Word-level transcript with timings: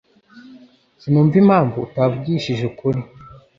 Sinumva 1.01 1.35
impamvu 1.43 1.77
atavugishije 1.87 2.63
ukuri 2.71 3.01